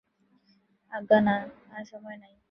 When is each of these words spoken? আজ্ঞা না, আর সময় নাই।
আজ্ঞা 0.93 1.19
না, 1.21 1.35
আর 1.71 1.83
সময় 1.85 2.17
নাই। 2.17 2.33